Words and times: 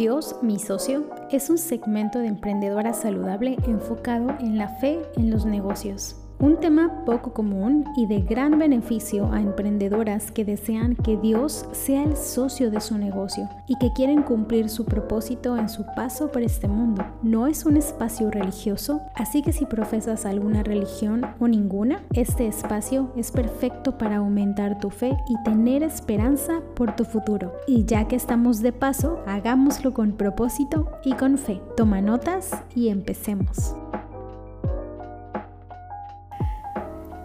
Dios, 0.00 0.36
mi 0.40 0.58
socio, 0.58 1.10
es 1.30 1.50
un 1.50 1.58
segmento 1.58 2.20
de 2.20 2.28
emprendedora 2.28 2.94
saludable 2.94 3.58
enfocado 3.66 4.30
en 4.40 4.56
la 4.56 4.68
fe 4.78 4.98
en 5.18 5.30
los 5.30 5.44
negocios. 5.44 6.16
Un 6.40 6.56
tema 6.56 7.04
poco 7.04 7.34
común 7.34 7.84
y 7.98 8.06
de 8.06 8.22
gran 8.22 8.58
beneficio 8.58 9.30
a 9.30 9.42
emprendedoras 9.42 10.30
que 10.30 10.42
desean 10.42 10.96
que 10.96 11.18
Dios 11.18 11.66
sea 11.72 12.02
el 12.02 12.16
socio 12.16 12.70
de 12.70 12.80
su 12.80 12.96
negocio 12.96 13.46
y 13.66 13.76
que 13.76 13.92
quieren 13.92 14.22
cumplir 14.22 14.70
su 14.70 14.86
propósito 14.86 15.58
en 15.58 15.68
su 15.68 15.84
paso 15.94 16.32
por 16.32 16.40
este 16.40 16.66
mundo. 16.66 17.04
No 17.22 17.46
es 17.46 17.66
un 17.66 17.76
espacio 17.76 18.30
religioso, 18.30 19.02
así 19.16 19.42
que 19.42 19.52
si 19.52 19.66
profesas 19.66 20.24
alguna 20.24 20.62
religión 20.62 21.26
o 21.40 21.46
ninguna, 21.46 22.00
este 22.14 22.46
espacio 22.46 23.12
es 23.16 23.30
perfecto 23.32 23.98
para 23.98 24.16
aumentar 24.16 24.78
tu 24.78 24.88
fe 24.88 25.14
y 25.28 25.42
tener 25.42 25.82
esperanza 25.82 26.62
por 26.74 26.96
tu 26.96 27.04
futuro. 27.04 27.52
Y 27.66 27.84
ya 27.84 28.08
que 28.08 28.16
estamos 28.16 28.62
de 28.62 28.72
paso, 28.72 29.20
hagámoslo 29.26 29.92
con 29.92 30.12
propósito 30.12 30.90
y 31.04 31.12
con 31.12 31.36
fe. 31.36 31.60
Toma 31.76 32.00
notas 32.00 32.50
y 32.74 32.88
empecemos. 32.88 33.74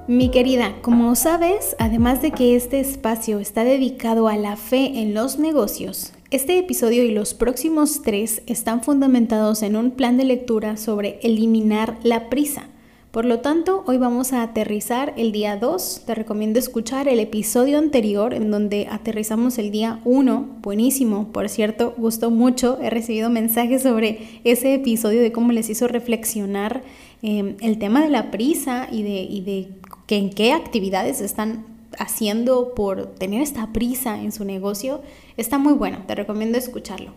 Mi 0.08 0.30
querida, 0.30 0.76
como 0.84 1.16
sabes, 1.16 1.76
además 1.80 2.22
de 2.22 2.30
que 2.30 2.56
este 2.56 2.80
espacio 2.80 3.40
está 3.40 3.64
dedicado 3.64 4.28
a 4.28 4.38
la 4.38 4.56
fe 4.56 5.00
en 5.00 5.16
los 5.16 5.40
negocios, 5.40 6.14
este 6.30 6.60
episodio 6.60 7.04
y 7.04 7.10
los 7.10 7.34
próximos 7.34 8.04
tres 8.04 8.44
están 8.46 8.84
fundamentados 8.84 9.64
en 9.64 9.76
un 9.76 9.90
plan 9.90 10.18
de 10.18 10.26
lectura 10.26 10.78
sobre 10.78 11.18
eliminar 11.24 11.98
la 12.04 12.30
prisa. 12.30 12.70
Por 13.16 13.24
lo 13.24 13.40
tanto, 13.40 13.86
hoy 13.88 13.98
vamos 13.98 14.34
a 14.34 14.44
aterrizar 14.44 15.14
el 15.16 15.32
día 15.32 15.56
2. 15.56 16.02
Te 16.06 16.16
recomiendo 16.16 16.60
escuchar 16.60 17.08
el 17.08 17.22
episodio 17.22 17.78
anterior 17.78 18.34
en 18.34 18.52
donde 18.52 18.88
aterrizamos 18.92 19.58
el 19.58 19.72
día 19.72 20.02
1. 20.04 20.58
Buenísimo, 20.62 21.32
por 21.32 21.48
cierto, 21.48 21.94
gustó 21.98 22.30
mucho. 22.30 22.78
He 22.82 22.90
recibido 22.90 23.30
mensajes 23.30 23.84
sobre 23.84 24.42
ese 24.44 24.74
episodio 24.74 25.22
de 25.22 25.32
cómo 25.32 25.54
les 25.54 25.70
hizo 25.70 25.88
reflexionar 25.88 26.84
eh, 27.24 27.56
el 27.62 27.80
tema 27.80 28.04
de 28.04 28.10
la 28.10 28.32
prisa 28.32 28.90
y 28.92 29.04
de, 29.04 29.22
y 29.22 29.40
de 29.40 29.70
que 30.08 30.18
en 30.18 30.30
qué 30.30 30.54
actividades 30.54 31.22
están 31.22 31.66
haciendo 31.98 32.74
por 32.76 33.08
tener 33.16 33.42
esta 33.42 33.72
prisa 33.72 34.22
en 34.22 34.32
su 34.32 34.46
negocio, 34.46 35.02
está 35.38 35.58
muy 35.58 35.74
bueno, 35.74 36.00
te 36.08 36.16
recomiendo 36.16 36.58
escucharlo. 36.58 37.12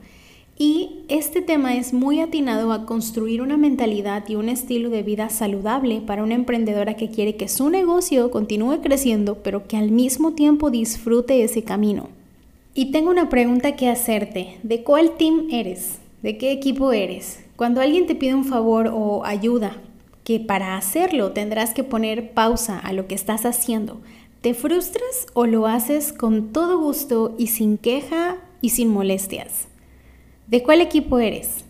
Y 0.61 1.05
este 1.09 1.41
tema 1.41 1.77
es 1.77 1.93
muy 1.93 2.19
atinado 2.19 2.73
a 2.73 2.85
construir 2.85 3.43
una 3.43 3.57
mentalidad 3.57 4.29
y 4.29 4.35
un 4.35 4.49
estilo 4.49 4.91
de 4.91 5.05
vida 5.05 5.29
saludable 5.29 6.01
para 6.01 6.25
una 6.25 6.35
emprendedora 6.35 6.95
que 6.97 7.11
quiere 7.11 7.37
que 7.37 7.47
su 7.47 7.71
negocio 7.71 8.33
continúe 8.33 8.81
creciendo, 8.81 9.37
pero 9.37 9.69
que 9.69 9.77
al 9.77 9.93
mismo 9.93 10.33
tiempo 10.33 10.71
disfrute 10.71 11.45
ese 11.45 11.63
camino. 11.63 12.09
Y 12.75 12.91
tengo 12.91 13.11
una 13.11 13.29
pregunta 13.29 13.77
que 13.77 13.89
hacerte. 13.89 14.59
¿De 14.65 14.83
cuál 14.83 15.17
team 15.17 15.47
eres? 15.53 15.99
¿De 16.23 16.39
qué 16.39 16.51
equipo 16.51 16.93
eres? 16.93 17.45
Cuando 17.55 17.81
alguien 17.81 18.07
te 18.07 18.17
pide 18.17 18.35
un 18.35 18.45
favor 18.45 18.91
o 18.93 19.25
ayuda, 19.25 19.77
que 20.29 20.41
para 20.41 20.77
hacerlo 20.77 21.33
tendrás 21.33 21.73
que 21.73 21.85
poner 21.85 22.33
pausa 22.33 22.79
a 22.79 22.93
lo 22.93 23.07
que 23.07 23.15
estás 23.15 23.47
haciendo. 23.47 24.03
¿Te 24.43 24.53
frustras 24.53 25.27
o 25.33 25.47
lo 25.47 25.67
haces 25.67 26.13
con 26.13 26.53
todo 26.53 26.79
gusto 26.79 27.35
y 27.39 27.47
sin 27.47 27.79
queja 27.79 28.37
y 28.61 28.69
sin 28.69 28.91
molestias? 28.91 29.69
¿De 30.47 30.63
cuál 30.63 30.83
equipo 30.83 31.19
eres? 31.19 31.65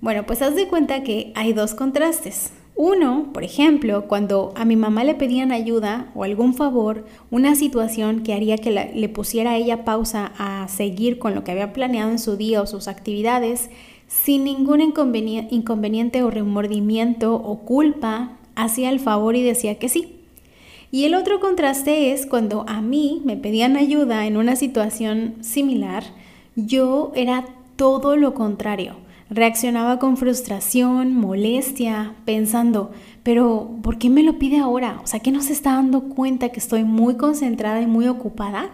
Bueno, 0.00 0.24
pues 0.24 0.40
haz 0.40 0.54
de 0.54 0.68
cuenta 0.68 1.02
que 1.02 1.32
hay 1.34 1.52
dos 1.52 1.74
contrastes. 1.74 2.54
Uno, 2.76 3.28
por 3.34 3.44
ejemplo, 3.44 4.08
cuando 4.08 4.54
a 4.56 4.64
mi 4.64 4.74
mamá 4.74 5.04
le 5.04 5.14
pedían 5.14 5.52
ayuda 5.52 6.10
o 6.14 6.24
algún 6.24 6.54
favor, 6.54 7.04
una 7.30 7.54
situación 7.56 8.22
que 8.22 8.32
haría 8.32 8.56
que 8.56 8.70
le 8.70 9.08
pusiera 9.10 9.50
a 9.50 9.56
ella 9.58 9.84
pausa 9.84 10.32
a 10.38 10.66
seguir 10.68 11.18
con 11.18 11.34
lo 11.34 11.44
que 11.44 11.50
había 11.50 11.74
planeado 11.74 12.10
en 12.10 12.18
su 12.18 12.38
día 12.38 12.62
o 12.62 12.66
sus 12.66 12.88
actividades, 12.88 13.68
sin 14.24 14.44
ningún 14.44 14.80
inconveniente 14.80 16.22
o 16.22 16.30
remordimiento 16.30 17.34
o 17.34 17.60
culpa, 17.60 18.32
hacía 18.54 18.90
el 18.90 19.00
favor 19.00 19.36
y 19.36 19.42
decía 19.42 19.78
que 19.78 19.88
sí. 19.88 20.20
Y 20.90 21.06
el 21.06 21.14
otro 21.14 21.40
contraste 21.40 22.12
es 22.12 22.26
cuando 22.26 22.64
a 22.68 22.82
mí 22.82 23.22
me 23.24 23.36
pedían 23.36 23.76
ayuda 23.76 24.26
en 24.26 24.36
una 24.36 24.54
situación 24.54 25.36
similar, 25.40 26.04
yo 26.54 27.12
era 27.14 27.46
todo 27.76 28.16
lo 28.16 28.34
contrario. 28.34 28.96
Reaccionaba 29.30 29.98
con 29.98 30.18
frustración, 30.18 31.14
molestia, 31.14 32.14
pensando, 32.26 32.90
pero 33.22 33.78
¿por 33.82 33.96
qué 33.96 34.10
me 34.10 34.22
lo 34.22 34.38
pide 34.38 34.58
ahora? 34.58 35.00
O 35.02 35.06
sea, 35.06 35.20
¿qué 35.20 35.32
no 35.32 35.40
se 35.40 35.54
está 35.54 35.72
dando 35.72 36.02
cuenta 36.02 36.50
que 36.50 36.60
estoy 36.60 36.84
muy 36.84 37.16
concentrada 37.16 37.80
y 37.80 37.86
muy 37.86 38.06
ocupada? 38.08 38.70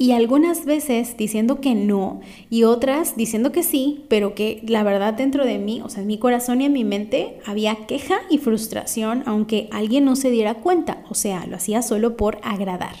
Y 0.00 0.12
algunas 0.12 0.64
veces 0.64 1.16
diciendo 1.16 1.60
que 1.60 1.74
no 1.74 2.20
y 2.48 2.62
otras 2.62 3.16
diciendo 3.16 3.50
que 3.50 3.64
sí, 3.64 4.04
pero 4.08 4.32
que 4.32 4.62
la 4.64 4.84
verdad 4.84 5.12
dentro 5.12 5.44
de 5.44 5.58
mí, 5.58 5.82
o 5.84 5.88
sea, 5.88 6.02
en 6.02 6.06
mi 6.06 6.18
corazón 6.18 6.60
y 6.60 6.66
en 6.66 6.72
mi 6.72 6.84
mente 6.84 7.40
había 7.44 7.74
queja 7.86 8.20
y 8.30 8.38
frustración 8.38 9.24
aunque 9.26 9.68
alguien 9.72 10.04
no 10.04 10.14
se 10.14 10.30
diera 10.30 10.54
cuenta, 10.54 11.02
o 11.10 11.14
sea, 11.14 11.46
lo 11.46 11.56
hacía 11.56 11.82
solo 11.82 12.16
por 12.16 12.38
agradar. 12.44 12.94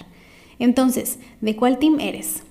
Entonces, 0.58 1.20
¿de 1.40 1.54
cuál 1.54 1.78
team 1.78 2.00
eres? 2.00 2.42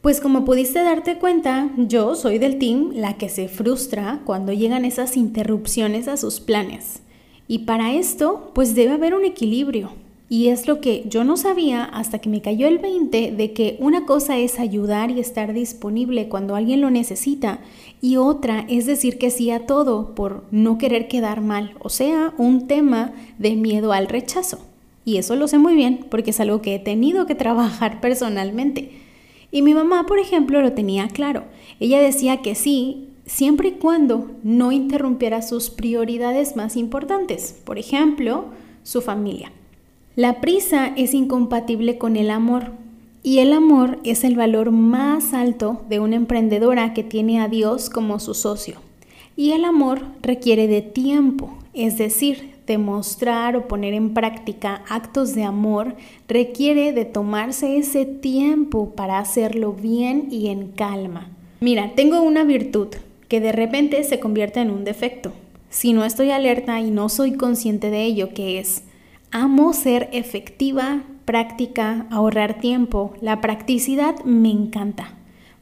Pues 0.00 0.20
como 0.20 0.44
pudiste 0.44 0.82
darte 0.82 1.18
cuenta, 1.18 1.70
yo 1.76 2.16
soy 2.16 2.38
del 2.38 2.58
team 2.58 2.90
la 2.96 3.16
que 3.16 3.28
se 3.28 3.46
frustra 3.46 4.22
cuando 4.24 4.52
llegan 4.52 4.84
esas 4.84 5.16
interrupciones 5.16 6.08
a 6.08 6.16
sus 6.16 6.40
planes. 6.40 7.00
Y 7.46 7.60
para 7.60 7.94
esto, 7.94 8.50
pues 8.56 8.74
debe 8.74 8.92
haber 8.92 9.14
un 9.14 9.24
equilibrio. 9.24 9.92
Y 10.28 10.48
es 10.48 10.66
lo 10.66 10.80
que 10.80 11.04
yo 11.06 11.22
no 11.22 11.36
sabía 11.36 11.84
hasta 11.84 12.18
que 12.18 12.30
me 12.30 12.40
cayó 12.40 12.66
el 12.66 12.78
20 12.78 13.32
de 13.32 13.52
que 13.52 13.76
una 13.78 14.06
cosa 14.06 14.38
es 14.38 14.58
ayudar 14.58 15.10
y 15.10 15.20
estar 15.20 15.52
disponible 15.52 16.28
cuando 16.28 16.56
alguien 16.56 16.80
lo 16.80 16.90
necesita 16.90 17.60
y 18.00 18.16
otra 18.16 18.64
es 18.68 18.86
decir 18.86 19.18
que 19.18 19.30
sí 19.30 19.50
a 19.50 19.66
todo 19.66 20.14
por 20.14 20.44
no 20.50 20.78
querer 20.78 21.08
quedar 21.08 21.42
mal, 21.42 21.74
o 21.80 21.90
sea, 21.90 22.32
un 22.38 22.66
tema 22.66 23.12
de 23.38 23.54
miedo 23.54 23.92
al 23.92 24.08
rechazo. 24.08 24.58
Y 25.04 25.18
eso 25.18 25.36
lo 25.36 25.46
sé 25.46 25.58
muy 25.58 25.74
bien 25.74 26.06
porque 26.10 26.30
es 26.30 26.40
algo 26.40 26.62
que 26.62 26.74
he 26.74 26.78
tenido 26.78 27.26
que 27.26 27.34
trabajar 27.34 28.00
personalmente. 28.02 29.00
Y 29.50 29.62
mi 29.62 29.74
mamá, 29.74 30.06
por 30.06 30.18
ejemplo, 30.18 30.60
lo 30.60 30.72
tenía 30.72 31.08
claro. 31.08 31.44
Ella 31.80 32.00
decía 32.00 32.42
que 32.42 32.54
sí 32.54 33.10
siempre 33.26 33.68
y 33.68 33.72
cuando 33.72 34.30
no 34.42 34.72
interrumpiera 34.72 35.42
sus 35.42 35.70
prioridades 35.70 36.56
más 36.56 36.76
importantes, 36.76 37.60
por 37.64 37.78
ejemplo, 37.78 38.46
su 38.82 39.00
familia. 39.00 39.52
La 40.16 40.40
prisa 40.40 40.92
es 40.96 41.12
incompatible 41.12 41.98
con 41.98 42.14
el 42.14 42.30
amor 42.30 42.70
y 43.24 43.40
el 43.40 43.52
amor 43.52 43.98
es 44.04 44.22
el 44.22 44.36
valor 44.36 44.70
más 44.70 45.34
alto 45.34 45.82
de 45.88 45.98
una 45.98 46.14
emprendedora 46.14 46.94
que 46.94 47.02
tiene 47.02 47.40
a 47.40 47.48
Dios 47.48 47.90
como 47.90 48.20
su 48.20 48.32
socio. 48.34 48.76
Y 49.36 49.50
el 49.50 49.64
amor 49.64 50.02
requiere 50.22 50.68
de 50.68 50.82
tiempo, 50.82 51.58
es 51.72 51.98
decir, 51.98 52.54
demostrar 52.64 53.56
o 53.56 53.66
poner 53.66 53.92
en 53.92 54.14
práctica 54.14 54.84
actos 54.88 55.34
de 55.34 55.42
amor 55.42 55.96
requiere 56.28 56.92
de 56.92 57.04
tomarse 57.04 57.76
ese 57.76 58.06
tiempo 58.06 58.90
para 58.90 59.18
hacerlo 59.18 59.72
bien 59.72 60.28
y 60.30 60.46
en 60.46 60.68
calma. 60.68 61.28
Mira, 61.58 61.90
tengo 61.96 62.22
una 62.22 62.44
virtud 62.44 62.86
que 63.26 63.40
de 63.40 63.50
repente 63.50 64.04
se 64.04 64.20
convierte 64.20 64.60
en 64.60 64.70
un 64.70 64.84
defecto. 64.84 65.32
Si 65.70 65.92
no 65.92 66.04
estoy 66.04 66.30
alerta 66.30 66.80
y 66.80 66.92
no 66.92 67.08
soy 67.08 67.32
consciente 67.32 67.90
de 67.90 68.04
ello, 68.04 68.28
que 68.32 68.60
es 68.60 68.84
Amo 69.36 69.72
ser 69.72 70.10
efectiva, 70.12 71.02
práctica, 71.24 72.06
ahorrar 72.12 72.60
tiempo. 72.60 73.14
La 73.20 73.40
practicidad 73.40 74.22
me 74.24 74.48
encanta. 74.48 75.14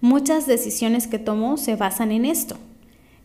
Muchas 0.02 0.46
decisiones 0.46 1.06
que 1.06 1.18
tomo 1.18 1.56
se 1.56 1.74
basan 1.74 2.12
en 2.12 2.26
esto, 2.26 2.56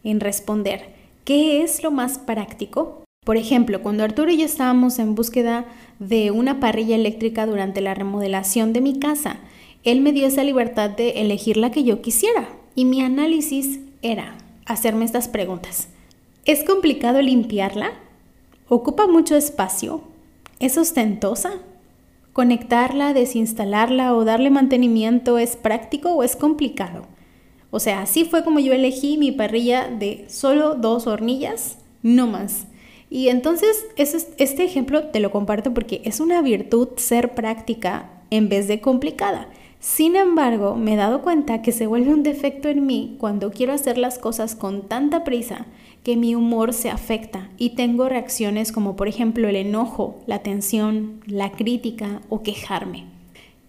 en 0.05 0.21
responder, 0.21 0.95
¿qué 1.25 1.63
es 1.63 1.83
lo 1.83 1.91
más 1.91 2.17
práctico? 2.17 3.03
Por 3.25 3.35
ejemplo, 3.35 3.81
cuando 3.81 4.05
Arturo 4.05 4.31
y 4.31 4.37
yo 4.37 4.45
estábamos 4.45 4.99
en 4.99 5.15
búsqueda 5.15 5.65
de 5.99 6.31
una 6.31 6.61
parrilla 6.61 6.95
eléctrica 6.95 7.45
durante 7.45 7.81
la 7.81 7.93
remodelación 7.93 8.71
de 8.71 8.79
mi 8.79 8.99
casa, 8.99 9.41
él 9.83 9.99
me 9.99 10.13
dio 10.13 10.27
esa 10.27 10.45
libertad 10.45 10.89
de 10.89 11.19
elegir 11.19 11.57
la 11.57 11.71
que 11.71 11.83
yo 11.83 12.01
quisiera. 12.01 12.47
Y 12.73 12.85
mi 12.85 13.01
análisis 13.01 13.81
era 14.01 14.37
hacerme 14.65 15.03
estas 15.03 15.27
preguntas. 15.27 15.89
¿Es 16.45 16.63
complicado 16.63 17.21
limpiarla? 17.21 17.91
¿Ocupa 18.69 19.07
mucho 19.07 19.35
espacio? 19.35 20.03
¿Es 20.59 20.75
ostentosa? 20.79 21.51
¿Conectarla, 22.33 23.13
desinstalarla 23.13 24.15
o 24.15 24.25
darle 24.25 24.49
mantenimiento 24.49 25.37
es 25.37 25.55
práctico 25.55 26.13
o 26.13 26.23
es 26.23 26.35
complicado? 26.35 27.05
O 27.69 27.79
sea, 27.79 28.01
así 28.01 28.25
fue 28.25 28.43
como 28.43 28.59
yo 28.59 28.73
elegí 28.73 29.19
mi 29.19 29.31
parrilla 29.31 29.87
de 29.87 30.25
solo 30.29 30.73
dos 30.73 31.05
hornillas, 31.05 31.77
no 32.01 32.25
más. 32.25 32.65
Y 33.11 33.29
entonces 33.29 33.85
este 33.97 34.63
ejemplo 34.63 35.09
te 35.09 35.19
lo 35.19 35.29
comparto 35.29 35.75
porque 35.75 36.01
es 36.05 36.19
una 36.19 36.41
virtud 36.41 36.89
ser 36.97 37.35
práctica 37.35 38.09
en 38.31 38.49
vez 38.49 38.67
de 38.67 38.81
complicada. 38.81 39.49
Sin 39.79 40.15
embargo, 40.15 40.75
me 40.75 40.93
he 40.93 40.97
dado 40.97 41.21
cuenta 41.21 41.61
que 41.61 41.71
se 41.71 41.85
vuelve 41.85 42.11
un 42.11 42.23
defecto 42.23 42.67
en 42.67 42.87
mí 42.87 43.15
cuando 43.19 43.51
quiero 43.51 43.73
hacer 43.73 43.99
las 43.99 44.17
cosas 44.17 44.55
con 44.55 44.87
tanta 44.87 45.23
prisa 45.23 45.67
que 46.07 46.15
mi 46.15 46.35
humor 46.35 46.71
se 46.71 46.89
afecta 46.89 47.49
y 47.57 47.71
tengo 47.71 48.07
reacciones 48.07 48.71
como 48.71 48.95
por 48.95 49.09
ejemplo 49.09 49.49
el 49.49 49.57
enojo, 49.57 50.21
la 50.25 50.39
tensión, 50.39 51.19
la 51.25 51.51
crítica 51.51 52.21
o 52.29 52.43
quejarme. 52.43 53.07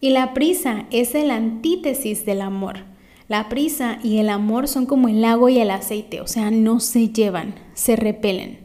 Y 0.00 0.10
la 0.10 0.34
prisa 0.34 0.86
es 0.92 1.16
el 1.16 1.32
antítesis 1.32 2.24
del 2.24 2.42
amor. 2.42 2.84
La 3.26 3.48
prisa 3.48 3.98
y 4.04 4.18
el 4.18 4.28
amor 4.28 4.68
son 4.68 4.86
como 4.86 5.08
el 5.08 5.24
agua 5.24 5.50
y 5.50 5.58
el 5.58 5.72
aceite, 5.72 6.20
o 6.20 6.28
sea, 6.28 6.52
no 6.52 6.78
se 6.78 7.08
llevan, 7.08 7.56
se 7.74 7.96
repelen. 7.96 8.60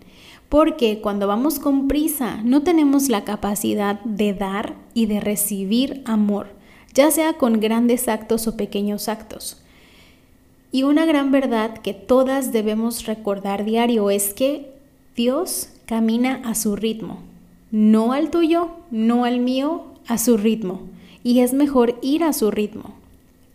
Porque 0.49 1.01
cuando 1.01 1.25
vamos 1.25 1.57
con 1.57 1.87
prisa 1.87 2.41
no 2.43 2.61
tenemos 2.61 3.09
la 3.09 3.23
capacidad 3.23 3.99
de 4.01 4.35
dar 4.35 4.75
y 4.93 5.07
de 5.07 5.19
recibir 5.19 6.03
amor, 6.05 6.49
ya 6.93 7.09
sea 7.09 7.39
con 7.39 7.59
grandes 7.59 8.07
actos 8.07 8.45
o 8.45 8.55
pequeños 8.55 9.09
actos. 9.09 9.62
Y 10.73 10.81
una 10.81 11.05
gran 11.05 11.31
verdad 11.31 11.77
que 11.77 11.93
todas 11.93 12.51
debemos 12.51 13.05
recordar 13.05 13.63
diario 13.63 14.09
es 14.09 14.33
que 14.33 14.73
Dios 15.15 15.69
camina 15.85 16.41
a 16.43 16.55
su 16.55 16.75
ritmo, 16.75 17.19
no 17.69 18.11
al 18.11 18.31
tuyo, 18.31 18.71
no 18.89 19.23
al 19.23 19.39
mío, 19.39 19.83
a 20.07 20.17
su 20.17 20.35
ritmo. 20.35 20.81
Y 21.23 21.41
es 21.41 21.53
mejor 21.53 21.99
ir 22.01 22.23
a 22.23 22.33
su 22.33 22.49
ritmo. 22.49 22.95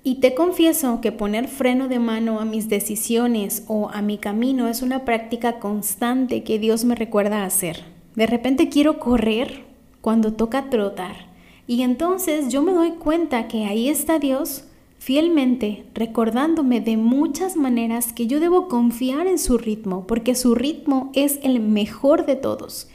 Y 0.04 0.20
te 0.20 0.36
confieso 0.36 1.00
que 1.00 1.10
poner 1.10 1.48
freno 1.48 1.88
de 1.88 1.98
mano 1.98 2.38
a 2.38 2.44
mis 2.44 2.68
decisiones 2.68 3.64
o 3.66 3.90
a 3.92 4.00
mi 4.00 4.18
camino 4.18 4.68
es 4.68 4.80
una 4.80 5.04
práctica 5.04 5.58
constante 5.58 6.44
que 6.44 6.60
Dios 6.60 6.84
me 6.84 6.94
recuerda 6.94 7.44
hacer. 7.44 7.82
De 8.14 8.28
repente 8.28 8.68
quiero 8.68 9.00
correr 9.00 9.64
cuando 10.02 10.34
toca 10.34 10.70
trotar. 10.70 11.26
Y 11.66 11.82
entonces 11.82 12.48
yo 12.52 12.62
me 12.62 12.72
doy 12.72 12.92
cuenta 12.92 13.48
que 13.48 13.64
ahí 13.64 13.88
está 13.88 14.20
Dios 14.20 14.67
fielmente 14.98 15.84
recordándome 15.94 16.80
de 16.80 16.96
muchas 16.96 17.56
maneras 17.56 18.12
que 18.12 18.26
yo 18.26 18.40
debo 18.40 18.68
confiar 18.68 19.26
en 19.26 19.38
su 19.38 19.58
ritmo, 19.58 20.06
porque 20.06 20.34
su 20.34 20.54
ritmo 20.54 21.10
es 21.14 21.38
el 21.42 21.60
mejor 21.60 22.26
de 22.26 22.36
todos. 22.36 22.88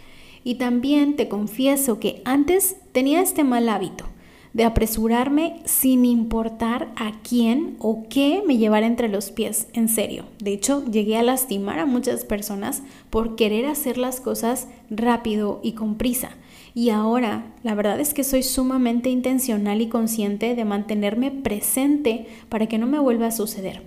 Y 0.43 0.55
también 0.55 1.15
te 1.15 1.29
confieso 1.29 1.99
que 1.99 2.21
antes 2.25 2.75
tenía 2.91 3.21
este 3.21 3.43
mal 3.43 3.69
hábito 3.69 4.05
de 4.53 4.65
apresurarme 4.65 5.61
sin 5.65 6.05
importar 6.05 6.91
a 6.95 7.13
quién 7.27 7.75
o 7.79 8.03
qué 8.07 8.43
me 8.45 8.57
llevara 8.57 8.85
entre 8.85 9.09
los 9.09 9.31
pies, 9.31 9.67
en 9.73 9.89
serio. 9.89 10.25
De 10.39 10.53
hecho, 10.53 10.85
llegué 10.85 11.17
a 11.17 11.23
lastimar 11.23 11.79
a 11.79 11.87
muchas 11.87 12.23
personas 12.23 12.83
por 13.09 13.35
querer 13.35 13.65
hacer 13.65 13.97
las 13.97 14.21
cosas 14.21 14.67
rápido 14.91 15.59
y 15.63 15.73
con 15.73 15.95
prisa. 15.95 16.29
Y 16.75 16.89
ahora, 16.89 17.53
la 17.61 17.75
verdad 17.75 17.99
es 17.99 18.13
que 18.13 18.23
soy 18.23 18.41
sumamente 18.41 19.09
intencional 19.09 19.81
y 19.81 19.89
consciente 19.89 20.55
de 20.55 20.65
mantenerme 20.65 21.29
presente 21.29 22.25
para 22.49 22.67
que 22.67 22.79
no 22.79 22.87
me 22.87 22.99
vuelva 22.99 23.27
a 23.27 23.31
suceder. 23.31 23.83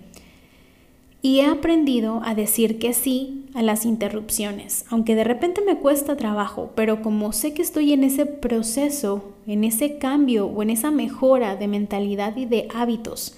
Y 1.20 1.40
he 1.40 1.46
aprendido 1.46 2.20
a 2.24 2.36
decir 2.36 2.78
que 2.78 2.92
sí 2.92 3.46
a 3.54 3.62
las 3.62 3.84
interrupciones, 3.84 4.84
aunque 4.90 5.16
de 5.16 5.24
repente 5.24 5.60
me 5.60 5.78
cuesta 5.78 6.16
trabajo, 6.16 6.70
pero 6.76 7.02
como 7.02 7.32
sé 7.32 7.52
que 7.52 7.62
estoy 7.62 7.92
en 7.92 8.04
ese 8.04 8.26
proceso, 8.26 9.32
en 9.48 9.64
ese 9.64 9.98
cambio 9.98 10.46
o 10.46 10.62
en 10.62 10.70
esa 10.70 10.92
mejora 10.92 11.56
de 11.56 11.66
mentalidad 11.66 12.36
y 12.36 12.44
de 12.44 12.68
hábitos, 12.72 13.36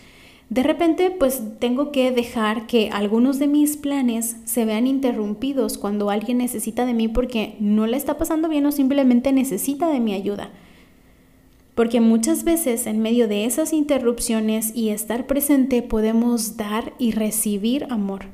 de 0.51 0.63
repente 0.63 1.11
pues 1.11 1.43
tengo 1.59 1.93
que 1.93 2.11
dejar 2.11 2.67
que 2.67 2.89
algunos 2.91 3.39
de 3.39 3.47
mis 3.47 3.77
planes 3.77 4.37
se 4.45 4.65
vean 4.65 4.87
interrumpidos 4.87 5.77
cuando 5.77 6.09
alguien 6.09 6.39
necesita 6.39 6.87
de 6.87 6.95
mí 6.95 7.07
porque 7.07 7.57
no 7.61 7.87
le 7.87 7.99
está 7.99 8.17
pasando 8.17 8.49
bien 8.49 8.65
o 8.65 8.73
simplemente 8.73 9.33
necesita 9.33 9.89
de 9.89 10.01
mi 10.01 10.15
ayuda. 10.15 10.51
Porque 11.75 12.01
muchas 12.01 12.45
veces 12.45 12.87
en 12.87 13.01
medio 13.01 13.29
de 13.29 13.45
esas 13.45 13.73
interrupciones 13.73 14.75
y 14.75 14.89
estar 14.89 15.27
presente 15.27 15.83
podemos 15.83 16.57
dar 16.57 16.95
y 16.99 17.13
recibir 17.13 17.87
amor, 17.91 18.25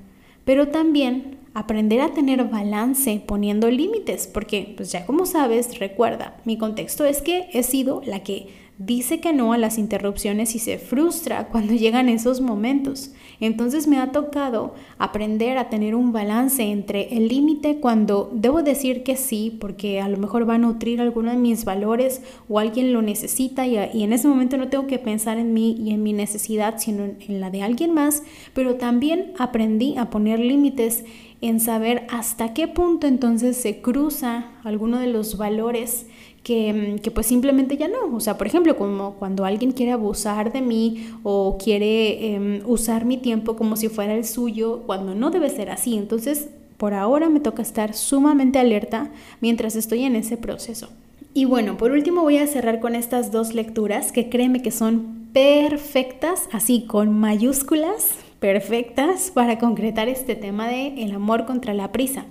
pero 0.44 0.69
también 0.69 1.38
aprender 1.52 2.00
a 2.00 2.14
tener 2.14 2.44
balance 2.44 3.22
poniendo 3.26 3.70
límites, 3.70 4.28
porque 4.28 4.72
pues 4.76 4.90
ya 4.93 5.05
como 5.05 5.26
sabes, 5.26 5.78
recuerda, 5.78 6.37
mi 6.44 6.58
contexto 6.58 7.05
es 7.05 7.22
que 7.22 7.49
he 7.52 7.62
sido 7.62 8.02
la 8.06 8.22
que 8.22 8.49
dice 8.79 9.21
que 9.21 9.32
no 9.32 9.53
a 9.53 9.59
las 9.59 9.79
interrupciones 9.79 10.55
y 10.55 10.59
se 10.59 10.79
frustra 10.79 11.49
cuando 11.53 11.75
llegan 11.75 12.09
esos 12.09 12.41
momentos. 12.41 13.12
Entonces 13.41 13.87
me 13.87 13.99
ha 13.99 14.12
tocado 14.12 14.75
aprender 14.99 15.59
a 15.59 15.69
tener 15.69 15.94
un 15.94 16.12
balance 16.12 16.62
entre 16.62 17.17
el 17.17 17.29
límite 17.29 17.79
cuando 17.81 18.31
debo 18.32 18.62
decir 18.62 19.03
que 19.03 19.17
sí, 19.17 19.56
porque 19.61 20.00
a 20.00 20.09
lo 20.09 20.17
mejor 20.17 20.49
va 20.49 20.55
a 20.55 20.59
nutrir 20.59 21.00
alguno 21.00 21.31
de 21.31 21.37
mis 21.37 21.65
valores 21.65 22.23
o 22.49 22.59
alguien 22.59 22.93
lo 22.93 23.03
necesita 23.03 23.67
y, 23.67 23.76
en 23.76 24.12
ese 24.12 24.29
momento 24.29 24.56
no 24.56 24.69
tengo 24.69 24.87
que 24.87 24.99
pensar 24.99 25.38
en 25.38 25.53
mí 25.53 25.76
y 25.79 25.93
en 25.93 26.03
mi 26.03 26.12
necesidad, 26.12 26.79
sino 26.79 27.05
en 27.05 27.41
la 27.41 27.50
de 27.50 27.62
alguien 27.62 27.93
más, 27.93 28.23
pero 28.55 28.76
también 28.76 29.32
aprendí 29.38 29.97
a 29.97 30.11
poner 30.11 30.38
límites 30.38 31.05
en 31.40 31.60
saber 31.60 32.06
hasta 32.10 32.54
qué 32.54 32.69
punto 32.69 33.06
entonces 33.06 33.56
se 33.56 33.81
cruza 33.81 34.46
alguno 34.64 34.98
de 34.98 35.08
los 35.08 35.36
valores 35.36 36.06
que, 36.42 37.00
que, 37.02 37.10
pues 37.10 37.26
simplemente 37.26 37.76
ya 37.76 37.88
no. 37.88 38.14
O 38.14 38.20
sea, 38.20 38.38
por 38.38 38.46
ejemplo, 38.46 38.76
como 38.76 39.14
cuando 39.14 39.44
alguien 39.44 39.72
quiere 39.72 39.92
abusar 39.92 40.52
de 40.52 40.60
mí 40.60 41.08
o 41.22 41.58
quiere 41.58 42.34
em, 42.34 42.60
usar 42.66 43.04
mi 43.04 43.16
tiempo 43.16 43.56
como 43.56 43.76
si 43.76 43.88
fuera 43.88 44.14
el 44.14 44.25
suyo, 44.25 44.82
cuando 44.86 45.14
no 45.14 45.31
debe 45.31 45.50
ser 45.50 45.70
así. 45.70 45.96
Entonces, 45.96 46.50
por 46.76 46.92
ahora 46.92 47.31
me 47.31 47.40
toca 47.40 47.62
estar 47.62 47.94
sumamente 47.94 48.58
alerta 48.58 49.10
mientras 49.40 49.75
estoy 49.75 50.04
en 50.04 50.16
ese 50.16 50.37
proceso. 50.37 50.90
Y 51.32 51.46
bueno, 51.46 51.76
por 51.76 51.90
último 51.90 52.22
voy 52.22 52.38
a 52.38 52.46
cerrar 52.46 52.78
con 52.78 52.94
estas 52.94 53.32
dos 53.32 53.54
lecturas 53.54 54.12
que 54.12 54.28
créeme 54.28 54.62
que 54.62 54.70
son 54.70 55.28
perfectas, 55.32 56.48
así 56.52 56.84
con 56.87 57.19
mayúsculas, 57.19 58.10
perfectas 58.44 59.31
para 59.31 59.58
concretar 59.58 60.11
este 60.11 60.37
tema 60.37 60.69
de 60.69 61.02
el 61.02 61.12
amor 61.12 61.46
contra 61.46 61.73
la 61.73 61.93
prisa. 61.93 62.26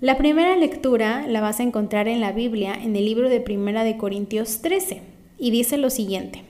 La 0.00 0.16
primera 0.16 0.56
lectura 0.56 1.26
la 1.28 1.42
vas 1.42 1.60
a 1.60 1.64
encontrar 1.64 2.08
en 2.08 2.22
la 2.22 2.32
Biblia 2.32 2.72
en 2.72 2.96
el 2.96 3.04
libro 3.04 3.28
de 3.28 3.38
Primera 3.38 3.84
de 3.84 3.98
Corintios 3.98 4.62
13 4.62 5.02
y 5.38 5.50
dice 5.50 5.76
lo 5.76 5.90
siguiente: 5.90 6.44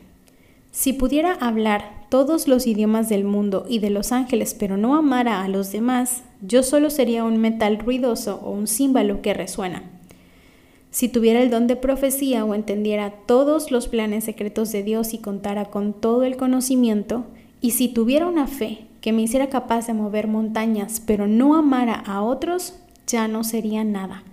Si 0.70 0.92
pudiera 0.92 1.32
hablar 1.32 2.06
todos 2.08 2.46
los 2.46 2.68
idiomas 2.68 3.08
del 3.08 3.24
mundo 3.24 3.66
y 3.68 3.80
de 3.80 3.90
los 3.90 4.12
ángeles, 4.12 4.54
pero 4.56 4.76
no 4.76 4.94
amara 4.94 5.42
a 5.42 5.48
los 5.48 5.72
demás, 5.72 6.22
yo 6.40 6.62
solo 6.62 6.88
sería 6.88 7.24
un 7.24 7.38
metal 7.38 7.80
ruidoso 7.80 8.40
o 8.44 8.52
un 8.52 8.68
címbalo 8.68 9.22
que 9.22 9.34
resuena. 9.34 9.82
Si 10.92 11.08
tuviera 11.08 11.42
el 11.42 11.50
don 11.50 11.66
de 11.66 11.74
profecía 11.74 12.44
o 12.44 12.54
entendiera 12.54 13.10
todos 13.26 13.72
los 13.72 13.88
planes 13.88 14.22
secretos 14.22 14.70
de 14.70 14.84
Dios 14.84 15.14
y 15.14 15.18
contara 15.18 15.64
con 15.64 15.94
todo 15.94 16.22
el 16.22 16.36
conocimiento, 16.36 17.24
y 17.62 17.70
si 17.70 17.88
tuviera 17.88 18.26
una 18.26 18.46
fe 18.46 18.86
que 19.00 19.12
me 19.12 19.22
hiciera 19.22 19.48
capaz 19.48 19.86
de 19.86 19.94
mover 19.94 20.26
montañas, 20.26 21.00
pero 21.06 21.26
no 21.26 21.54
amara 21.54 21.94
a 21.94 22.20
otros, 22.22 22.74
ya 23.06 23.28
no 23.28 23.44
sería 23.44 23.84
nada. 23.84 24.24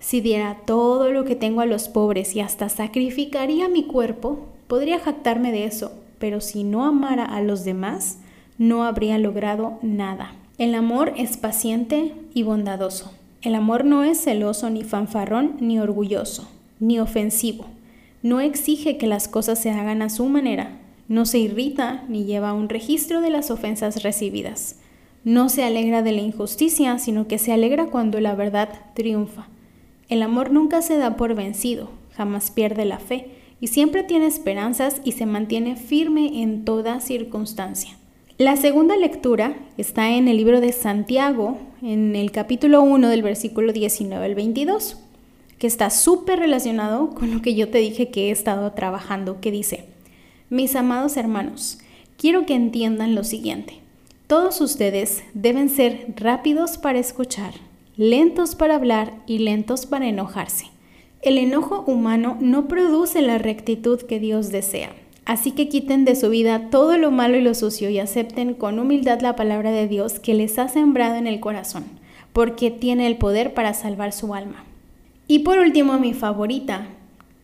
Si 0.00 0.20
diera 0.20 0.56
todo 0.66 1.12
lo 1.12 1.24
que 1.24 1.36
tengo 1.36 1.60
a 1.60 1.66
los 1.66 1.88
pobres 1.88 2.34
y 2.34 2.40
hasta 2.40 2.68
sacrificaría 2.68 3.68
mi 3.68 3.84
cuerpo, 3.84 4.48
podría 4.66 4.98
jactarme 4.98 5.52
de 5.52 5.66
eso, 5.66 5.92
pero 6.18 6.40
si 6.40 6.64
no 6.64 6.84
amara 6.84 7.24
a 7.24 7.40
los 7.42 7.64
demás, 7.64 8.18
no 8.58 8.84
habría 8.84 9.18
logrado 9.18 9.78
nada. 9.82 10.32
El 10.58 10.74
amor 10.74 11.12
es 11.16 11.36
paciente 11.36 12.14
y 12.34 12.42
bondadoso. 12.42 13.12
El 13.42 13.54
amor 13.54 13.84
no 13.84 14.02
es 14.02 14.22
celoso 14.22 14.70
ni 14.70 14.82
fanfarrón 14.82 15.56
ni 15.60 15.78
orgulloso, 15.78 16.48
ni 16.80 16.98
ofensivo. 16.98 17.66
No 18.22 18.40
exige 18.40 18.96
que 18.96 19.06
las 19.06 19.28
cosas 19.28 19.60
se 19.60 19.70
hagan 19.70 20.00
a 20.00 20.10
su 20.10 20.26
manera. 20.26 20.78
No 21.12 21.26
se 21.26 21.38
irrita 21.38 22.04
ni 22.08 22.24
lleva 22.24 22.54
un 22.54 22.70
registro 22.70 23.20
de 23.20 23.28
las 23.28 23.50
ofensas 23.50 24.02
recibidas. 24.02 24.76
No 25.24 25.50
se 25.50 25.62
alegra 25.62 26.00
de 26.00 26.12
la 26.12 26.22
injusticia, 26.22 26.98
sino 26.98 27.28
que 27.28 27.36
se 27.36 27.52
alegra 27.52 27.88
cuando 27.88 28.18
la 28.18 28.34
verdad 28.34 28.70
triunfa. 28.94 29.48
El 30.08 30.22
amor 30.22 30.52
nunca 30.52 30.80
se 30.80 30.96
da 30.96 31.18
por 31.18 31.34
vencido, 31.34 31.90
jamás 32.12 32.50
pierde 32.50 32.86
la 32.86 32.98
fe, 32.98 33.26
y 33.60 33.66
siempre 33.66 34.04
tiene 34.04 34.24
esperanzas 34.24 35.02
y 35.04 35.12
se 35.12 35.26
mantiene 35.26 35.76
firme 35.76 36.40
en 36.40 36.64
toda 36.64 36.98
circunstancia. 37.00 37.98
La 38.38 38.56
segunda 38.56 38.96
lectura 38.96 39.54
está 39.76 40.12
en 40.12 40.28
el 40.28 40.38
libro 40.38 40.62
de 40.62 40.72
Santiago, 40.72 41.58
en 41.82 42.16
el 42.16 42.30
capítulo 42.30 42.80
1 42.80 43.10
del 43.10 43.20
versículo 43.20 43.74
19 43.74 44.24
al 44.24 44.34
22, 44.34 44.98
que 45.58 45.66
está 45.66 45.90
súper 45.90 46.38
relacionado 46.38 47.10
con 47.10 47.34
lo 47.34 47.42
que 47.42 47.54
yo 47.54 47.68
te 47.68 47.76
dije 47.76 48.08
que 48.08 48.28
he 48.28 48.30
estado 48.30 48.72
trabajando, 48.72 49.42
que 49.42 49.50
dice, 49.50 49.91
mis 50.52 50.76
amados 50.76 51.16
hermanos, 51.16 51.78
quiero 52.18 52.44
que 52.44 52.52
entiendan 52.52 53.14
lo 53.14 53.24
siguiente. 53.24 53.78
Todos 54.26 54.60
ustedes 54.60 55.24
deben 55.32 55.70
ser 55.70 56.12
rápidos 56.14 56.76
para 56.76 56.98
escuchar, 56.98 57.54
lentos 57.96 58.54
para 58.54 58.74
hablar 58.74 59.14
y 59.26 59.38
lentos 59.38 59.86
para 59.86 60.06
enojarse. 60.06 60.66
El 61.22 61.38
enojo 61.38 61.84
humano 61.86 62.36
no 62.38 62.68
produce 62.68 63.22
la 63.22 63.38
rectitud 63.38 64.02
que 64.02 64.20
Dios 64.20 64.50
desea. 64.50 64.90
Así 65.24 65.52
que 65.52 65.70
quiten 65.70 66.04
de 66.04 66.16
su 66.16 66.28
vida 66.28 66.68
todo 66.68 66.98
lo 66.98 67.10
malo 67.10 67.38
y 67.38 67.40
lo 67.40 67.54
sucio 67.54 67.88
y 67.88 67.98
acepten 67.98 68.52
con 68.52 68.78
humildad 68.78 69.22
la 69.22 69.34
palabra 69.36 69.70
de 69.70 69.88
Dios 69.88 70.20
que 70.20 70.34
les 70.34 70.58
ha 70.58 70.68
sembrado 70.68 71.14
en 71.14 71.26
el 71.26 71.40
corazón, 71.40 71.84
porque 72.34 72.70
tiene 72.70 73.06
el 73.06 73.16
poder 73.16 73.54
para 73.54 73.72
salvar 73.72 74.12
su 74.12 74.34
alma. 74.34 74.66
Y 75.26 75.38
por 75.38 75.58
último, 75.60 75.98
mi 75.98 76.12
favorita, 76.12 76.88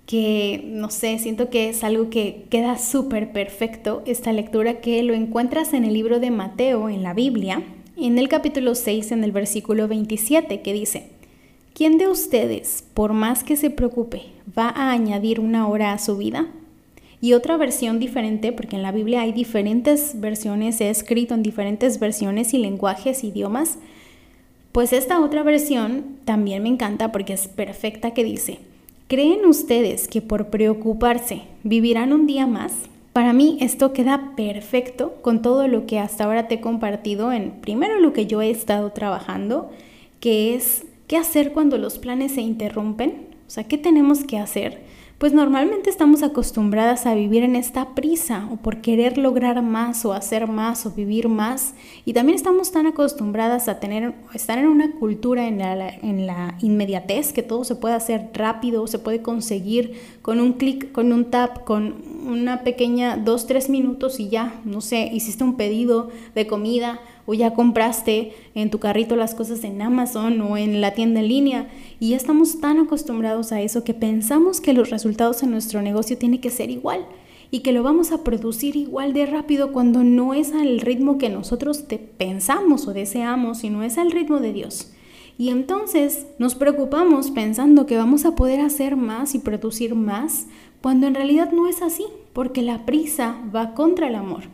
que 0.08 0.62
no 0.64 0.88
sé, 0.88 1.18
siento 1.18 1.50
que 1.50 1.68
es 1.68 1.84
algo 1.84 2.08
que 2.08 2.46
queda 2.48 2.78
súper 2.78 3.30
perfecto, 3.30 4.02
esta 4.06 4.32
lectura 4.32 4.80
que 4.80 5.02
lo 5.02 5.12
encuentras 5.12 5.74
en 5.74 5.84
el 5.84 5.92
libro 5.92 6.18
de 6.18 6.30
Mateo, 6.30 6.88
en 6.88 7.02
la 7.02 7.12
Biblia, 7.12 7.62
en 7.94 8.16
el 8.16 8.26
capítulo 8.30 8.74
6, 8.74 9.12
en 9.12 9.22
el 9.22 9.32
versículo 9.32 9.86
27, 9.86 10.62
que 10.62 10.72
dice, 10.72 11.10
¿quién 11.74 11.98
de 11.98 12.08
ustedes, 12.08 12.86
por 12.94 13.12
más 13.12 13.44
que 13.44 13.54
se 13.54 13.68
preocupe, 13.68 14.22
va 14.58 14.70
a 14.70 14.92
añadir 14.92 15.40
una 15.40 15.68
hora 15.68 15.92
a 15.92 15.98
su 15.98 16.16
vida? 16.16 16.46
Y 17.20 17.34
otra 17.34 17.58
versión 17.58 17.98
diferente, 17.98 18.50
porque 18.52 18.76
en 18.76 18.82
la 18.82 18.92
Biblia 18.92 19.20
hay 19.20 19.32
diferentes 19.32 20.18
versiones, 20.18 20.80
he 20.80 20.88
escrito 20.88 21.34
en 21.34 21.42
diferentes 21.42 22.00
versiones 22.00 22.54
y 22.54 22.58
lenguajes, 22.58 23.24
idiomas, 23.24 23.76
pues 24.72 24.94
esta 24.94 25.20
otra 25.20 25.42
versión 25.42 26.16
también 26.24 26.62
me 26.62 26.70
encanta 26.70 27.12
porque 27.12 27.34
es 27.34 27.46
perfecta 27.46 28.14
que 28.14 28.24
dice, 28.24 28.60
¿creen 29.08 29.46
ustedes 29.46 30.06
que 30.06 30.20
por 30.20 30.48
preocuparse 30.48 31.42
vivirán 31.64 32.12
un 32.12 32.26
día 32.26 32.46
más? 32.46 32.74
Para 33.14 33.32
mí 33.32 33.56
esto 33.60 33.94
queda 33.94 34.34
perfecto 34.36 35.14
con 35.22 35.40
todo 35.40 35.66
lo 35.66 35.86
que 35.86 35.98
hasta 35.98 36.24
ahora 36.24 36.46
te 36.46 36.56
he 36.56 36.60
compartido 36.60 37.32
en 37.32 37.52
primero 37.62 37.98
lo 37.98 38.12
que 38.12 38.26
yo 38.26 38.42
he 38.42 38.50
estado 38.50 38.92
trabajando, 38.92 39.70
que 40.20 40.54
es 40.54 40.84
qué 41.06 41.16
hacer 41.16 41.52
cuando 41.52 41.78
los 41.78 41.98
planes 41.98 42.32
se 42.32 42.42
interrumpen, 42.42 43.28
o 43.46 43.50
sea, 43.50 43.64
qué 43.64 43.78
tenemos 43.78 44.24
que 44.24 44.38
hacer 44.38 44.82
pues 45.18 45.32
normalmente 45.32 45.90
estamos 45.90 46.22
acostumbradas 46.22 47.04
a 47.04 47.14
vivir 47.14 47.42
en 47.42 47.56
esta 47.56 47.96
prisa 47.96 48.48
o 48.52 48.56
por 48.56 48.80
querer 48.80 49.18
lograr 49.18 49.62
más 49.62 50.04
o 50.04 50.12
hacer 50.12 50.46
más 50.46 50.86
o 50.86 50.92
vivir 50.92 51.28
más. 51.28 51.74
Y 52.04 52.12
también 52.12 52.36
estamos 52.36 52.70
tan 52.70 52.86
acostumbradas 52.86 53.68
a 53.68 53.80
tener 53.80 54.14
estar 54.32 54.58
en 54.58 54.68
una 54.68 54.92
cultura 54.92 55.48
en 55.48 55.58
la, 55.58 55.88
en 55.88 56.28
la 56.28 56.56
inmediatez 56.60 57.32
que 57.32 57.42
todo 57.42 57.64
se 57.64 57.74
puede 57.74 57.96
hacer 57.96 58.30
rápido, 58.32 58.86
se 58.86 59.00
puede 59.00 59.20
conseguir 59.20 59.94
con 60.22 60.38
un 60.38 60.52
clic, 60.52 60.92
con 60.92 61.12
un 61.12 61.24
tap, 61.24 61.64
con 61.64 61.96
una 62.24 62.62
pequeña 62.62 63.16
dos, 63.16 63.48
tres 63.48 63.68
minutos 63.68 64.20
y 64.20 64.28
ya, 64.28 64.60
no 64.64 64.80
sé, 64.80 65.10
hiciste 65.12 65.42
un 65.42 65.56
pedido 65.56 66.10
de 66.36 66.46
comida 66.46 67.00
o 67.30 67.34
ya 67.34 67.52
compraste 67.52 68.32
en 68.54 68.70
tu 68.70 68.78
carrito 68.78 69.14
las 69.14 69.34
cosas 69.34 69.62
en 69.62 69.82
Amazon 69.82 70.40
o 70.40 70.56
en 70.56 70.80
la 70.80 70.94
tienda 70.94 71.20
en 71.20 71.28
línea 71.28 71.68
y 72.00 72.08
ya 72.08 72.16
estamos 72.16 72.58
tan 72.58 72.78
acostumbrados 72.78 73.52
a 73.52 73.60
eso 73.60 73.84
que 73.84 73.92
pensamos 73.92 74.62
que 74.62 74.72
los 74.72 74.88
resultados 74.88 75.42
en 75.42 75.50
nuestro 75.50 75.82
negocio 75.82 76.16
tienen 76.16 76.40
que 76.40 76.48
ser 76.48 76.70
igual 76.70 77.04
y 77.50 77.60
que 77.60 77.72
lo 77.72 77.82
vamos 77.82 78.12
a 78.12 78.24
producir 78.24 78.76
igual 78.76 79.12
de 79.12 79.26
rápido 79.26 79.72
cuando 79.74 80.04
no 80.04 80.32
es 80.32 80.54
al 80.54 80.80
ritmo 80.80 81.18
que 81.18 81.28
nosotros 81.28 81.86
te 81.86 81.98
pensamos 81.98 82.88
o 82.88 82.94
deseamos, 82.94 83.58
sino 83.58 83.82
es 83.82 83.98
al 83.98 84.10
ritmo 84.10 84.38
de 84.38 84.54
Dios. 84.54 84.92
Y 85.36 85.50
entonces 85.50 86.26
nos 86.38 86.54
preocupamos 86.54 87.30
pensando 87.30 87.84
que 87.84 87.98
vamos 87.98 88.24
a 88.24 88.36
poder 88.36 88.60
hacer 88.60 88.96
más 88.96 89.34
y 89.34 89.38
producir 89.38 89.94
más, 89.94 90.46
cuando 90.80 91.06
en 91.06 91.14
realidad 91.14 91.52
no 91.52 91.68
es 91.68 91.82
así, 91.82 92.06
porque 92.32 92.62
la 92.62 92.86
prisa 92.86 93.36
va 93.54 93.74
contra 93.74 94.08
el 94.08 94.14
amor. 94.14 94.44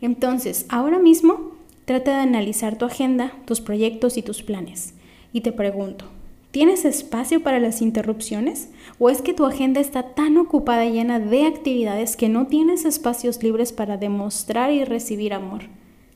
Entonces, 0.00 0.64
ahora 0.68 0.98
mismo 0.98 1.55
Trata 1.86 2.16
de 2.16 2.22
analizar 2.22 2.76
tu 2.76 2.84
agenda, 2.84 3.32
tus 3.44 3.60
proyectos 3.60 4.16
y 4.16 4.22
tus 4.22 4.42
planes. 4.42 4.94
Y 5.32 5.42
te 5.42 5.52
pregunto, 5.52 6.06
¿tienes 6.50 6.84
espacio 6.84 7.44
para 7.44 7.60
las 7.60 7.80
interrupciones? 7.80 8.70
¿O 8.98 9.08
es 9.08 9.22
que 9.22 9.32
tu 9.32 9.46
agenda 9.46 9.80
está 9.80 10.14
tan 10.14 10.36
ocupada 10.36 10.84
y 10.84 10.94
llena 10.94 11.20
de 11.20 11.46
actividades 11.46 12.16
que 12.16 12.28
no 12.28 12.48
tienes 12.48 12.84
espacios 12.84 13.40
libres 13.40 13.72
para 13.72 13.98
demostrar 13.98 14.72
y 14.72 14.82
recibir 14.82 15.32
amor? 15.32 15.62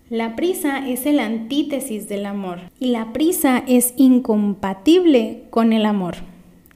La 0.09 0.35
prisa 0.35 0.89
es 0.89 1.07
el 1.07 1.21
antítesis 1.21 2.09
del 2.09 2.27
amor 2.27 2.59
y 2.81 2.87
la 2.87 3.12
prisa 3.12 3.62
es 3.69 3.95
incompatible 3.97 5.45
con 5.50 5.73
el 5.73 5.87
amor. 5.87 6.17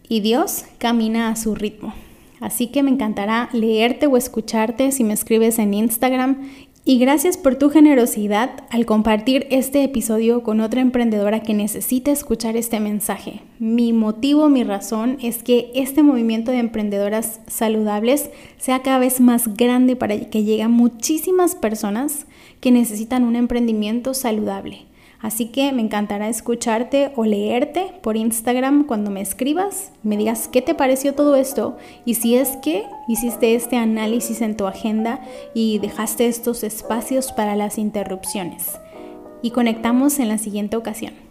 Y 0.09 0.21
Dios 0.21 0.67
camina 0.79 1.31
a 1.31 1.37
su 1.37 1.57
ritmo. 1.57 1.95
Así 2.39 2.69
que 2.69 2.85
me 2.85 2.93
encantará 2.93 3.49
leerte 3.53 4.07
o 4.07 4.17
escucharte 4.17 4.93
si 4.93 5.03
me 5.03 5.15
escribes 5.15 5.59
en 5.59 5.75
Instagram 5.75 6.49
y 6.87 6.99
gracias 6.99 7.39
por 7.39 7.57
tu 7.57 7.71
generosidad 7.71 8.51
al 8.71 8.85
compartir 8.85 9.47
este 9.51 9.83
episodio 9.85 10.43
con 10.43 10.61
otra 10.61 10.83
emprendedora 10.83 11.41
que 11.41 11.55
necesita 11.55 12.11
escuchar 12.11 12.59
este 12.59 12.79
mensaje. 12.79 13.41
Mi 13.59 13.95
motivo, 13.95 14.51
mi 14.51 14.65
razón 14.65 15.17
es 15.23 15.43
que 15.43 15.71
este 15.75 16.03
movimiento 16.03 16.51
de 16.51 16.59
emprendedoras 16.59 17.41
saludables 17.47 18.29
sea 18.59 18.83
cada 18.83 18.99
vez 18.99 19.21
más 19.21 19.57
grande 19.57 19.97
para 19.97 20.29
que 20.29 20.45
llegue 20.45 20.63
a 20.63 20.69
muchísimas 20.69 21.55
personas 21.55 22.27
que 22.61 22.71
necesitan 22.71 23.25
un 23.25 23.37
emprendimiento 23.37 24.13
saludable. 24.13 24.83
Así 25.21 25.47
que 25.47 25.73
me 25.73 25.83
encantará 25.83 26.29
escucharte 26.29 27.13
o 27.17 27.25
leerte 27.25 27.93
por 28.03 28.17
Instagram 28.17 28.87
cuando 28.87 29.11
me 29.11 29.21
escribas, 29.23 29.91
me 30.03 30.17
digas 30.17 30.49
qué 30.49 30.61
te 30.61 30.75
pareció 30.75 31.15
todo 31.15 31.35
esto 31.37 31.77
y 32.05 32.15
si 32.15 32.37
es 32.37 32.57
que 32.59 32.85
hiciste 33.09 33.55
este 33.55 33.77
análisis 33.77 34.43
en 34.43 34.57
tu 34.57 34.67
agenda 34.67 35.21
y 35.55 35.79
dejaste 35.79 36.27
estos 36.27 36.63
espacios 36.63 37.33
para 37.33 37.57
las 37.57 37.79
interrupciones. 37.79 38.79
Y 39.43 39.51
conectamos 39.51 40.19
en 40.19 40.29
la 40.29 40.39
siguiente 40.39 40.77
ocasión. 40.77 41.24